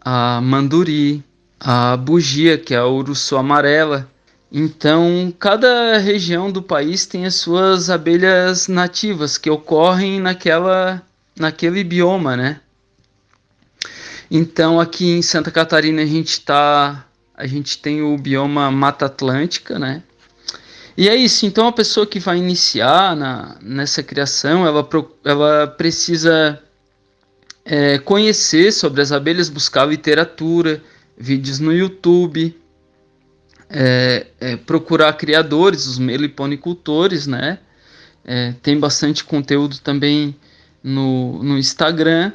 a 0.00 0.40
manduri, 0.40 1.22
a 1.58 1.96
bugia, 1.96 2.56
que 2.56 2.74
é 2.74 2.78
a 2.78 2.86
uruçu 2.86 3.36
amarela, 3.36 4.08
então, 4.50 5.34
cada 5.38 5.98
região 5.98 6.50
do 6.50 6.62
país 6.62 7.04
tem 7.04 7.26
as 7.26 7.34
suas 7.34 7.90
abelhas 7.90 8.68
nativas 8.68 9.36
que 9.36 9.50
ocorrem 9.50 10.20
naquela, 10.20 11.02
naquele 11.36 11.82
bioma, 11.82 12.36
né? 12.36 12.60
Então, 14.30 14.80
aqui 14.80 15.10
em 15.10 15.22
Santa 15.22 15.50
Catarina 15.50 16.02
a 16.02 16.06
gente 16.06 16.40
tá, 16.40 17.04
a 17.34 17.46
gente 17.46 17.78
tem 17.78 18.02
o 18.02 18.16
bioma 18.16 18.70
Mata 18.70 19.06
Atlântica, 19.06 19.78
né? 19.78 20.02
E 20.96 21.08
é 21.08 21.14
isso. 21.14 21.44
Então, 21.44 21.66
a 21.66 21.72
pessoa 21.72 22.06
que 22.06 22.18
vai 22.18 22.38
iniciar 22.38 23.14
na, 23.14 23.56
nessa 23.60 24.02
criação, 24.02 24.66
ela, 24.66 24.88
ela 25.24 25.66
precisa 25.66 26.62
é, 27.64 27.98
conhecer 27.98 28.72
sobre 28.72 29.02
as 29.02 29.12
abelhas, 29.12 29.48
buscar 29.48 29.84
literatura, 29.84 30.82
vídeos 31.18 31.58
no 31.58 31.72
YouTube 31.72 32.54
é, 33.68 34.26
é, 34.40 34.56
procurar 34.56 35.12
criadores, 35.14 35.86
os 35.86 35.98
meliponicultores, 35.98 37.26
né? 37.26 37.58
É, 38.24 38.54
tem 38.62 38.78
bastante 38.78 39.24
conteúdo 39.24 39.78
também 39.78 40.34
no, 40.82 41.42
no 41.42 41.58
Instagram. 41.58 42.32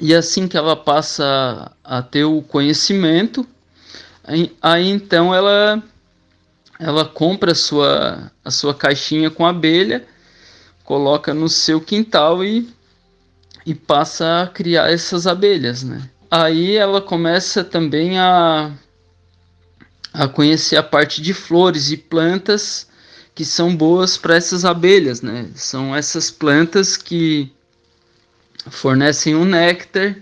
E 0.00 0.14
assim 0.14 0.48
que 0.48 0.56
ela 0.56 0.76
passa 0.76 1.72
a 1.84 2.02
ter 2.02 2.24
o 2.24 2.42
conhecimento, 2.42 3.46
aí, 4.24 4.52
aí 4.60 4.88
então 4.88 5.34
ela 5.34 5.82
ela 6.82 7.04
compra 7.04 7.52
a 7.52 7.54
sua, 7.54 8.32
a 8.44 8.50
sua 8.50 8.74
caixinha 8.74 9.30
com 9.30 9.46
abelha, 9.46 10.04
coloca 10.84 11.32
no 11.32 11.48
seu 11.48 11.80
quintal 11.80 12.44
e, 12.44 12.68
e 13.64 13.72
passa 13.72 14.42
a 14.42 14.46
criar 14.48 14.90
essas 14.90 15.28
abelhas, 15.28 15.84
né? 15.84 16.10
Aí 16.28 16.74
ela 16.74 17.00
começa 17.00 17.62
também 17.62 18.18
a, 18.18 18.72
a 20.12 20.26
conhecer 20.26 20.76
a 20.76 20.82
parte 20.82 21.22
de 21.22 21.32
flores 21.32 21.92
e 21.92 21.96
plantas 21.96 22.88
que 23.32 23.44
são 23.44 23.76
boas 23.76 24.16
para 24.16 24.34
essas 24.34 24.64
abelhas, 24.64 25.22
né? 25.22 25.48
São 25.54 25.94
essas 25.94 26.32
plantas 26.32 26.96
que 26.96 27.52
fornecem 28.70 29.36
o 29.36 29.44
néctar 29.44 30.16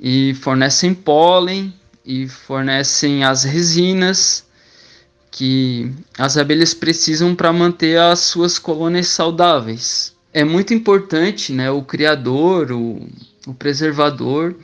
e 0.00 0.32
fornecem 0.34 0.94
pólen 0.94 1.74
e 2.06 2.26
fornecem 2.26 3.22
as 3.22 3.44
resinas 3.44 4.47
que 5.30 5.92
as 6.16 6.36
abelhas 6.36 6.74
precisam 6.74 7.34
para 7.34 7.52
manter 7.52 7.98
as 7.98 8.20
suas 8.20 8.58
colônias 8.58 9.08
saudáveis. 9.08 10.14
É 10.32 10.44
muito 10.44 10.74
importante, 10.74 11.52
né, 11.52 11.70
o 11.70 11.82
criador, 11.82 12.72
o, 12.72 13.06
o 13.46 13.54
preservador, 13.54 14.54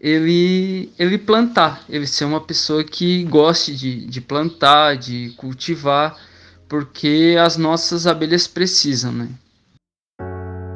ele, 0.00 0.90
ele 0.98 1.18
plantar, 1.18 1.84
ele 1.88 2.06
ser 2.06 2.24
uma 2.24 2.40
pessoa 2.40 2.84
que 2.84 3.24
goste 3.24 3.74
de, 3.74 4.06
de 4.06 4.20
plantar, 4.20 4.96
de 4.96 5.32
cultivar, 5.36 6.16
porque 6.68 7.36
as 7.40 7.56
nossas 7.56 8.06
abelhas 8.06 8.46
precisam, 8.46 9.12
né? 9.12 9.28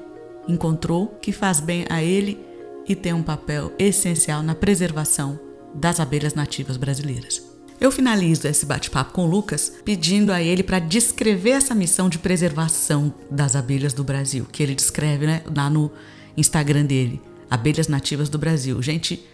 encontrou, 0.49 1.09
que 1.21 1.31
faz 1.31 1.61
bem 1.61 1.85
a 1.91 2.03
ele 2.03 2.41
e 2.89 2.97
tem 2.97 3.13
um 3.13 3.23
papel 3.23 3.71
essencial 3.79 4.43
na 4.43 4.55
preservação 4.55 5.39
das 5.75 6.01
abelhas 6.01 6.35
nativas 6.35 6.79
brasileiras. 6.79 7.43
Eu 7.79 7.91
finalizo 7.91 8.49
esse 8.49 8.65
bate-papo 8.65 9.13
com 9.13 9.25
o 9.25 9.31
Lucas 9.31 9.73
pedindo 9.85 10.33
a 10.33 10.41
ele 10.41 10.63
para 10.63 10.79
descrever 10.79 11.51
essa 11.51 11.75
missão 11.75 12.09
de 12.09 12.19
preservação 12.19 13.13
das 13.31 13.55
abelhas 13.55 13.93
do 13.93 14.03
Brasil, 14.03 14.47
que 14.51 14.63
ele 14.63 14.75
descreve 14.75 15.27
né, 15.27 15.43
lá 15.55 15.69
no 15.69 15.91
Instagram 16.37 16.87
dele, 16.87 17.21
Abelhas 17.51 17.89
Nativas 17.89 18.29
do 18.29 18.39
Brasil. 18.39 18.81
Gente, 18.81 19.27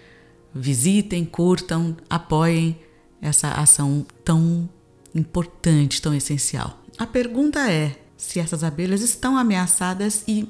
visitem, 0.53 1.25
curtam, 1.25 1.97
apoiem 2.11 2.77
essa 3.21 3.53
ação 3.53 4.05
tão 4.25 4.69
importante, 5.15 6.03
tão 6.03 6.15
essencial. 6.15 6.83
A 6.99 7.07
pergunta 7.07 7.71
é 7.71 7.97
se 8.19 8.39
essas 8.39 8.63
abelhas 8.63 9.01
estão 9.01 9.39
ameaçadas 9.39 10.25
e 10.29 10.47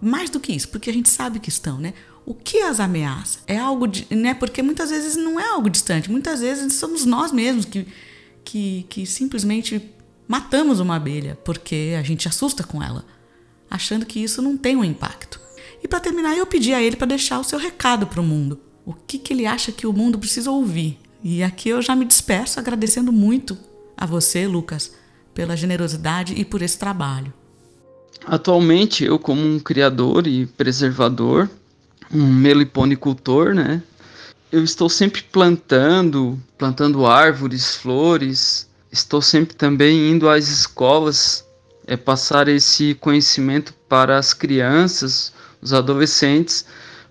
mais 0.00 0.30
do 0.30 0.38
que 0.38 0.52
isso, 0.52 0.68
porque 0.68 0.90
a 0.90 0.92
gente 0.92 1.08
sabe 1.08 1.40
que 1.40 1.48
estão, 1.48 1.78
né? 1.78 1.94
o 2.26 2.34
que 2.34 2.60
as 2.60 2.80
ameaça? 2.80 3.38
É 3.46 3.56
algo, 3.56 3.86
de, 3.86 4.04
né? 4.10 4.34
Porque 4.34 4.60
muitas 4.60 4.90
vezes 4.90 5.16
não 5.16 5.38
é 5.38 5.46
algo 5.46 5.70
distante, 5.70 6.10
muitas 6.10 6.40
vezes 6.40 6.74
somos 6.74 7.06
nós 7.06 7.30
mesmos 7.30 7.64
que, 7.64 7.86
que, 8.44 8.84
que 8.88 9.06
simplesmente 9.06 9.80
matamos 10.26 10.80
uma 10.80 10.96
abelha 10.96 11.38
porque 11.44 11.94
a 11.96 12.02
gente 12.02 12.26
assusta 12.26 12.64
com 12.64 12.82
ela, 12.82 13.06
achando 13.70 14.04
que 14.04 14.18
isso 14.18 14.42
não 14.42 14.56
tem 14.56 14.74
um 14.76 14.84
impacto. 14.84 15.40
E 15.82 15.86
para 15.86 16.00
terminar, 16.00 16.36
eu 16.36 16.46
pedi 16.46 16.74
a 16.74 16.82
ele 16.82 16.96
para 16.96 17.06
deixar 17.06 17.38
o 17.38 17.44
seu 17.44 17.60
recado 17.60 18.08
para 18.08 18.20
o 18.20 18.24
mundo. 18.24 18.58
O 18.84 18.92
que, 18.92 19.18
que 19.18 19.32
ele 19.32 19.46
acha 19.46 19.70
que 19.70 19.86
o 19.86 19.92
mundo 19.92 20.18
precisa 20.18 20.50
ouvir? 20.50 20.98
E 21.22 21.44
aqui 21.44 21.68
eu 21.68 21.80
já 21.80 21.94
me 21.94 22.04
despeço 22.04 22.58
agradecendo 22.58 23.12
muito 23.12 23.56
a 23.96 24.04
você, 24.04 24.48
Lucas, 24.48 24.92
pela 25.36 25.54
generosidade 25.54 26.32
e 26.34 26.46
por 26.46 26.62
esse 26.62 26.78
trabalho. 26.78 27.30
Atualmente, 28.26 29.04
eu, 29.04 29.18
como 29.18 29.42
um 29.42 29.60
criador 29.60 30.26
e 30.26 30.46
preservador, 30.46 31.48
um 32.10 32.26
meliponicultor, 32.26 33.54
né? 33.54 33.82
Eu 34.50 34.64
estou 34.64 34.88
sempre 34.88 35.22
plantando, 35.22 36.40
plantando 36.56 37.04
árvores, 37.04 37.76
flores. 37.76 38.66
Estou 38.90 39.20
sempre 39.20 39.54
também 39.54 40.10
indo 40.10 40.26
às 40.26 40.48
escolas, 40.48 41.44
é 41.86 41.98
passar 41.98 42.48
esse 42.48 42.94
conhecimento 42.94 43.74
para 43.86 44.16
as 44.16 44.32
crianças, 44.32 45.34
os 45.60 45.74
adolescentes, 45.74 46.64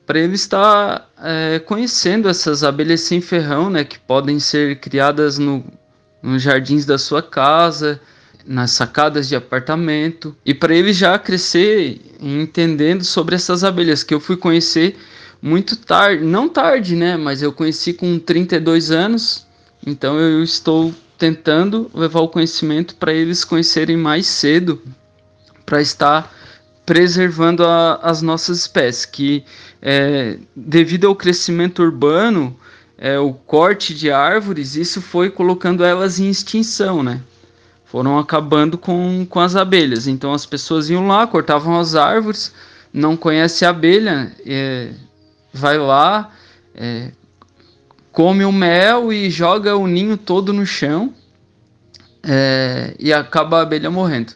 para 0.04 0.20
ele 0.20 0.34
estar 0.34 1.12
é, 1.22 1.60
conhecendo 1.60 2.28
essas 2.28 2.64
abelhas 2.64 3.02
sem 3.02 3.22
ferrão, 3.22 3.70
né, 3.70 3.84
que 3.84 4.00
podem 4.00 4.40
ser 4.40 4.80
criadas 4.80 5.38
no, 5.38 5.64
nos 6.24 6.42
jardins 6.42 6.86
da 6.86 6.98
sua 6.98 7.22
casa, 7.22 8.02
nas 8.46 8.72
sacadas 8.72 9.28
de 9.28 9.36
apartamento, 9.36 10.36
e 10.46 10.54
para 10.54 10.76
ele 10.76 10.94
já 10.94 11.18
crescer 11.18 12.00
entendendo 12.20 13.04
sobre 13.04 13.36
essas 13.36 13.64
abelhas 13.64 14.04
que 14.04 14.14
eu 14.14 14.20
fui 14.20 14.38
conhecer 14.38 14.96
muito 15.42 15.76
tarde, 15.76 16.24
não 16.24 16.48
tarde, 16.48 16.96
né, 16.96 17.18
mas 17.18 17.42
eu 17.42 17.52
conheci 17.52 17.94
com 17.94 18.18
32 18.20 18.92
anos, 18.92 19.46
então 19.86 20.20
eu 20.20 20.44
estou 20.44 20.94
tentando 21.18 21.90
levar 21.94 22.22
o 22.22 22.28
conhecimento 22.28 22.96
para 22.96 23.14
eles 23.14 23.44
conhecerem 23.44 23.98
mais 23.98 24.28
cedo, 24.28 24.82
para 25.66 25.82
estar 25.82 26.34
preservando 26.86 27.66
a, 27.66 27.96
as 28.04 28.22
nossas 28.22 28.60
espécies, 28.60 29.06
que 29.06 29.44
é, 29.82 30.38
devido 30.56 31.08
ao 31.08 31.16
crescimento 31.16 31.82
urbano, 31.82 32.56
é, 32.98 33.20
o 33.20 33.34
corte 33.34 33.94
de 33.94 34.12
árvores, 34.12 34.76
isso 34.76 35.02
foi 35.02 35.30
colocando 35.30 35.84
elas 35.84 36.20
em 36.20 36.30
extinção, 36.30 37.04
né? 37.04 37.22
Foram 37.96 38.20
acabando 38.20 38.78
com, 38.78 39.26
com 39.26 39.40
as 39.40 39.56
abelhas. 39.56 40.06
Então 40.06 40.34
as 40.34 40.46
pessoas 40.46 40.90
iam 40.90 41.08
lá, 41.08 41.26
cortavam 41.26 41.80
as 41.80 41.96
árvores, 41.96 42.52
não 42.92 43.16
conhece 43.16 43.64
a 43.64 43.70
abelha, 43.70 44.34
é, 44.46 44.92
vai 45.54 45.78
lá, 45.78 46.30
é, 46.76 47.14
come 48.12 48.44
o 48.44 48.52
mel 48.52 49.14
e 49.14 49.30
joga 49.30 49.78
o 49.78 49.88
ninho 49.88 50.18
todo 50.18 50.52
no 50.52 50.66
chão 50.66 51.14
é, 52.22 52.94
e 53.00 53.14
acaba 53.14 53.60
a 53.60 53.62
abelha 53.62 53.90
morrendo. 53.90 54.34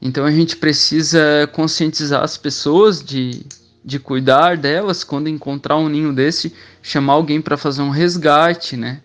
Então 0.00 0.24
a 0.24 0.30
gente 0.30 0.56
precisa 0.56 1.50
conscientizar 1.52 2.22
as 2.22 2.36
pessoas 2.36 3.02
de, 3.02 3.44
de 3.84 3.98
cuidar 3.98 4.56
delas 4.56 5.02
quando 5.02 5.28
encontrar 5.28 5.78
um 5.78 5.88
ninho 5.88 6.12
desse, 6.12 6.54
chamar 6.80 7.14
alguém 7.14 7.42
para 7.42 7.56
fazer 7.56 7.82
um 7.82 7.90
resgate, 7.90 8.76
né? 8.76 9.00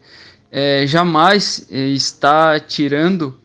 É, 0.51 0.86
jamais 0.86 1.65
é, 1.72 1.88
está 1.88 2.60
tirando 2.60 3.36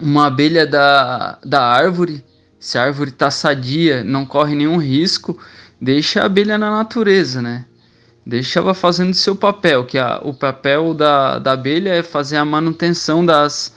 uma 0.00 0.26
abelha 0.26 0.66
da, 0.66 1.38
da 1.44 1.62
árvore, 1.62 2.24
se 2.58 2.78
a 2.78 2.82
árvore 2.82 3.10
está 3.10 3.30
sadia, 3.30 4.02
não 4.04 4.26
corre 4.26 4.54
nenhum 4.54 4.76
risco, 4.76 5.38
deixa 5.80 6.22
a 6.22 6.26
abelha 6.26 6.58
na 6.58 6.70
natureza, 6.70 7.40
né? 7.40 7.64
Deixa 8.24 8.58
ela 8.58 8.74
fazendo 8.74 9.14
seu 9.14 9.36
papel, 9.36 9.84
que 9.84 9.98
a, 9.98 10.20
o 10.22 10.34
papel 10.34 10.92
da, 10.92 11.38
da 11.38 11.52
abelha 11.52 11.90
é 11.90 12.02
fazer 12.02 12.36
a 12.36 12.44
manutenção 12.44 13.24
das, 13.24 13.72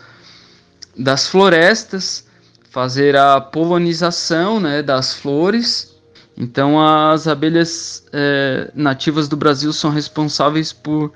das 0.98 1.28
florestas, 1.28 2.26
fazer 2.72 3.16
a 3.16 3.40
polinização 3.40 4.60
né, 4.60 4.82
das 4.82 5.14
flores. 5.14 5.96
Então, 6.36 6.82
as 6.82 7.28
abelhas 7.28 8.04
é, 8.12 8.72
nativas 8.74 9.28
do 9.28 9.38
Brasil 9.38 9.72
são 9.72 9.92
responsáveis 9.92 10.74
por, 10.74 11.12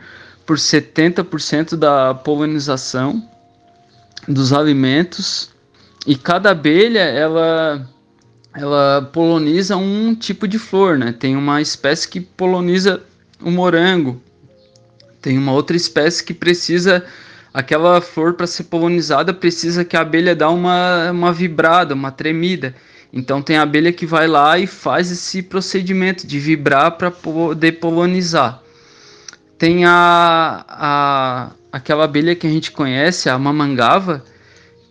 por 0.45 0.57
70% 0.57 1.75
da 1.75 2.13
polinização 2.13 3.27
dos 4.27 4.53
alimentos. 4.53 5.49
E 6.05 6.15
cada 6.15 6.51
abelha, 6.51 6.99
ela, 6.99 7.87
ela 8.53 9.09
poloniza 9.13 9.77
um 9.77 10.13
tipo 10.13 10.47
de 10.47 10.59
flor, 10.59 10.97
né? 10.97 11.11
Tem 11.11 11.35
uma 11.35 11.61
espécie 11.61 12.07
que 12.07 12.19
poloniza 12.19 13.01
o 13.41 13.49
morango. 13.49 14.21
Tem 15.21 15.37
uma 15.37 15.53
outra 15.53 15.77
espécie 15.77 16.23
que 16.23 16.33
precisa 16.33 17.05
aquela 17.53 18.01
flor 18.01 18.33
para 18.33 18.47
ser 18.47 18.63
polinizada 18.63 19.33
precisa 19.33 19.85
que 19.85 19.95
a 19.95 20.01
abelha 20.01 20.35
dá 20.35 20.49
uma, 20.49 21.11
uma 21.11 21.31
vibrada, 21.31 21.93
uma 21.93 22.11
tremida. 22.11 22.73
Então 23.11 23.41
tem 23.43 23.57
abelha 23.57 23.93
que 23.93 24.07
vai 24.07 24.27
lá 24.27 24.57
e 24.57 24.65
faz 24.65 25.11
esse 25.11 25.43
procedimento 25.43 26.25
de 26.25 26.39
vibrar 26.39 26.97
para 26.97 27.11
poder 27.11 27.73
polinizar. 27.73 28.61
Tem 29.57 29.85
a, 29.85 30.65
a 30.67 31.51
aquela 31.73 32.03
abelha 32.03 32.35
que 32.35 32.45
a 32.45 32.49
gente 32.51 32.71
conhece, 32.71 33.27
a 33.27 33.39
mamangava, 33.39 34.23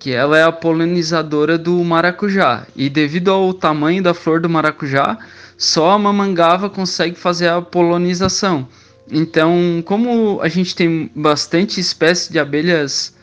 que 0.01 0.11
ela 0.11 0.37
é 0.37 0.43
a 0.43 0.51
polinizadora 0.51 1.57
do 1.57 1.83
maracujá. 1.85 2.67
E 2.75 2.91
devido 2.91 3.31
ao 3.31 3.55
tamanho 3.55 4.03
da 4.03 4.13
flor 4.13 4.41
do 4.41 4.51
maracujá, 4.51 5.17
só 5.57 5.93
a 5.93 5.99
mamangava 5.99 6.69
consegue 6.69 7.17
fazer 7.17 7.47
a 7.47 7.63
polinização. 7.63 8.67
Então, 9.09 9.81
como 9.87 10.41
a 10.43 10.49
gente 10.49 10.75
tem 10.75 11.09
bastante 11.15 11.79
espécies 11.79 12.29
de 12.29 12.41
abelhas 12.41 13.15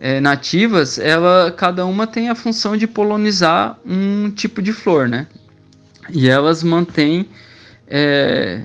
é, 0.00 0.18
nativas, 0.18 0.98
ela 0.98 1.54
cada 1.56 1.86
uma 1.86 2.08
tem 2.08 2.28
a 2.28 2.34
função 2.34 2.76
de 2.76 2.88
polonizar 2.88 3.78
um 3.86 4.30
tipo 4.30 4.60
de 4.60 4.72
flor, 4.72 5.08
né? 5.08 5.28
E 6.10 6.28
elas 6.28 6.64
mantêm, 6.64 7.28
é, 7.86 8.62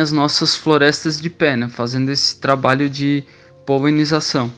as 0.00 0.12
nossas 0.12 0.54
florestas 0.54 1.20
de 1.20 1.28
pé, 1.28 1.56
né? 1.56 1.68
fazendo 1.68 2.10
esse 2.10 2.36
trabalho 2.38 2.88
de 2.88 3.24
polinização. 3.68 4.50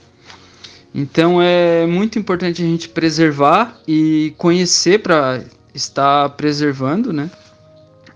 Então 0.94 1.42
é 1.42 1.84
muito 1.84 2.16
importante 2.16 2.62
a 2.62 2.64
gente 2.64 2.88
preservar 2.88 3.76
e 3.84 4.32
conhecer 4.38 5.00
para 5.00 5.42
estar 5.74 6.28
preservando, 6.30 7.12
né? 7.12 7.28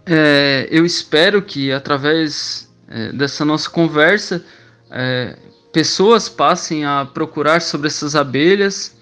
É, 0.07 0.69
eu 0.71 0.87
espero 0.87 1.43
que 1.43 1.73
através 1.73 2.69
é, 2.89 3.11
dessa 3.11 3.45
nossa 3.45 3.69
conversa, 3.69 4.45
é, 4.89 5.37
pessoas 5.73 6.29
passem 6.29 6.85
a 6.85 7.05
procurar 7.05 7.61
sobre 7.61 7.89
essas 7.89 8.15
abelhas, 8.15 8.95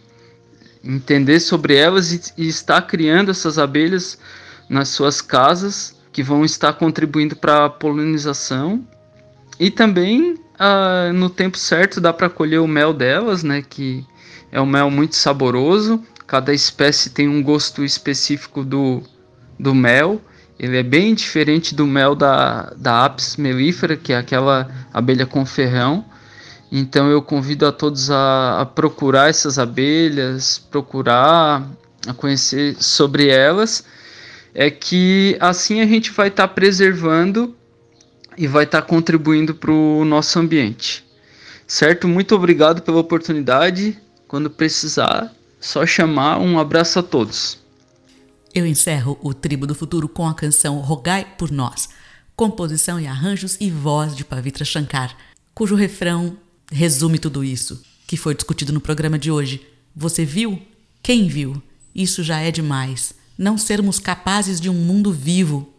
entender 0.82 1.40
sobre 1.40 1.76
elas 1.76 2.10
e, 2.10 2.22
e 2.38 2.48
estar 2.48 2.80
criando 2.82 3.30
essas 3.30 3.58
abelhas 3.58 4.18
nas 4.66 4.88
suas 4.88 5.20
casas, 5.20 5.94
que 6.10 6.22
vão 6.22 6.42
estar 6.42 6.72
contribuindo 6.72 7.36
para 7.36 7.66
a 7.66 7.70
polinização. 7.70 8.82
E 9.60 9.70
também, 9.70 10.38
ah, 10.64 11.12
no 11.12 11.28
tempo 11.28 11.58
certo, 11.58 12.00
dá 12.00 12.12
para 12.12 12.30
colher 12.30 12.60
o 12.60 12.68
mel 12.68 12.94
delas, 12.94 13.42
né, 13.42 13.62
que 13.68 14.06
é 14.52 14.60
um 14.60 14.66
mel 14.66 14.88
muito 14.88 15.16
saboroso. 15.16 16.00
Cada 16.24 16.54
espécie 16.54 17.10
tem 17.10 17.28
um 17.28 17.42
gosto 17.42 17.84
específico 17.84 18.62
do, 18.62 19.02
do 19.58 19.74
mel. 19.74 20.20
Ele 20.60 20.76
é 20.76 20.82
bem 20.84 21.14
diferente 21.16 21.74
do 21.74 21.84
mel 21.84 22.14
da, 22.14 22.72
da 22.76 23.04
Apis 23.04 23.36
mellifera, 23.36 23.96
que 23.96 24.12
é 24.12 24.16
aquela 24.16 24.70
abelha 24.94 25.26
com 25.26 25.44
ferrão. 25.44 26.04
Então 26.70 27.10
eu 27.10 27.20
convido 27.20 27.66
a 27.66 27.72
todos 27.72 28.08
a, 28.08 28.60
a 28.60 28.64
procurar 28.64 29.30
essas 29.30 29.58
abelhas, 29.58 30.58
procurar 30.70 31.68
a 32.06 32.14
conhecer 32.14 32.76
sobre 32.78 33.26
elas. 33.26 33.84
É 34.54 34.70
que 34.70 35.36
assim 35.40 35.80
a 35.80 35.86
gente 35.86 36.12
vai 36.12 36.28
estar 36.28 36.46
tá 36.46 36.54
preservando 36.54 37.52
e 38.36 38.46
vai 38.46 38.64
estar 38.64 38.82
tá 38.82 38.86
contribuindo 38.86 39.54
para 39.54 39.70
o 39.70 40.04
nosso 40.04 40.38
ambiente. 40.38 41.04
Certo? 41.66 42.06
Muito 42.08 42.34
obrigado 42.34 42.82
pela 42.82 42.98
oportunidade. 42.98 43.98
Quando 44.28 44.50
precisar, 44.50 45.32
só 45.60 45.86
chamar. 45.86 46.38
Um 46.38 46.58
abraço 46.58 46.98
a 46.98 47.02
todos. 47.02 47.58
Eu 48.54 48.66
encerro 48.66 49.18
o 49.22 49.32
Tribo 49.32 49.66
do 49.66 49.74
Futuro 49.74 50.08
com 50.08 50.26
a 50.26 50.34
canção 50.34 50.78
Rogai 50.78 51.26
por 51.38 51.50
Nós, 51.50 51.88
composição 52.36 53.00
e 53.00 53.06
arranjos 53.06 53.56
e 53.60 53.70
voz 53.70 54.14
de 54.14 54.24
Pavitra 54.24 54.64
Shankar, 54.64 55.16
cujo 55.54 55.74
refrão 55.74 56.36
resume 56.70 57.18
tudo 57.18 57.42
isso 57.42 57.82
que 58.12 58.16
foi 58.18 58.34
discutido 58.34 58.74
no 58.74 58.80
programa 58.80 59.18
de 59.18 59.30
hoje. 59.30 59.66
Você 59.96 60.22
viu? 60.22 60.60
Quem 61.02 61.28
viu? 61.28 61.62
Isso 61.94 62.22
já 62.22 62.40
é 62.40 62.50
demais. 62.50 63.14
Não 63.38 63.56
sermos 63.56 63.98
capazes 63.98 64.60
de 64.60 64.68
um 64.68 64.74
mundo 64.74 65.10
vivo. 65.10 65.72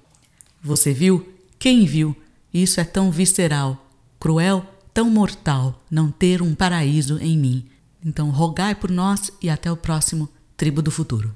Você 0.60 0.92
viu? 0.92 1.32
Quem 1.60 1.86
viu? 1.86 2.18
Isso 2.54 2.80
é 2.80 2.84
tão 2.84 3.10
visceral, 3.10 3.90
cruel, 4.20 4.64
tão 4.94 5.10
mortal, 5.10 5.82
não 5.90 6.12
ter 6.12 6.42
um 6.42 6.54
paraíso 6.54 7.18
em 7.20 7.38
mim. 7.38 7.66
Então, 8.06 8.30
rogai 8.30 8.76
por 8.76 8.92
nós 8.92 9.32
e 9.42 9.50
até 9.50 9.72
o 9.72 9.78
próximo 9.78 10.30
Tribo 10.56 10.82
do 10.82 10.92
Futuro. 10.92 11.36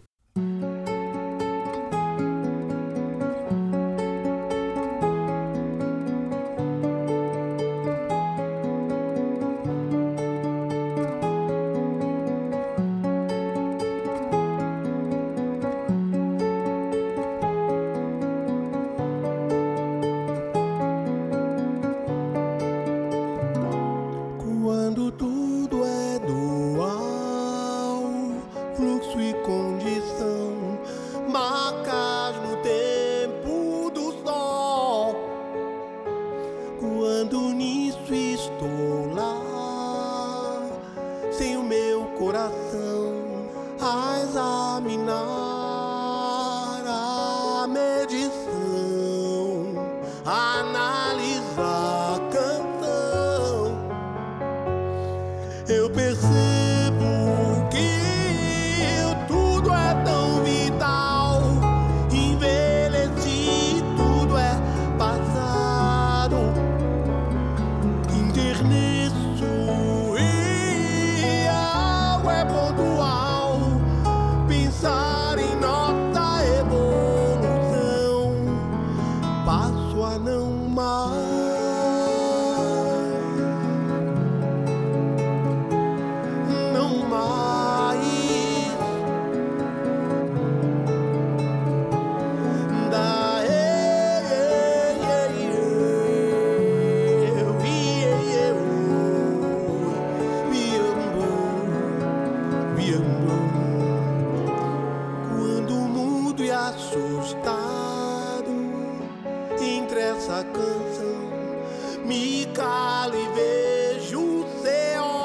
entre 109.67 109.99
essa 109.99 110.43
canção, 110.43 112.06
me 112.06 112.45
calo 112.53 113.15
e 113.15 113.27
vejo 113.34 114.19
o 114.19 114.45
céu. 114.63 115.16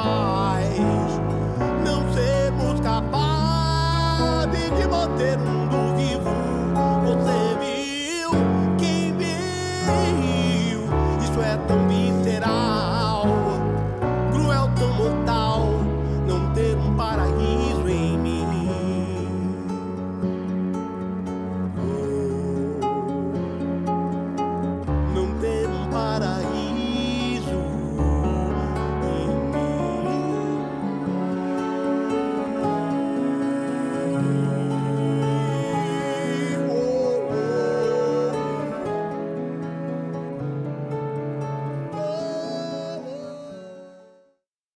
Oh. 0.00 0.37